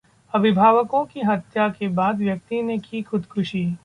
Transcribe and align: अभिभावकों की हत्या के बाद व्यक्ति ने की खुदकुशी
अभिभावकों 0.33 1.03
की 1.05 1.21
हत्या 1.21 1.67
के 1.69 1.87
बाद 1.89 2.17
व्यक्ति 2.17 2.61
ने 2.61 2.77
की 2.79 3.01
खुदकुशी 3.01 3.63